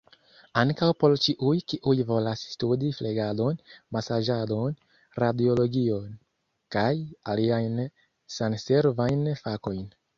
Ankaŭ 0.59 0.87
por 1.01 1.11
ĉiuj 1.25 1.53
kiuj 1.73 1.93
volas 2.11 2.45
studi 2.53 2.89
flegadon, 3.01 3.61
masaĝadon, 3.97 4.81
radiologion, 5.25 6.11
kaj 6.77 6.91
aliajn 7.35 7.81
sanservajn 8.41 9.27
fakojn. 9.47 9.85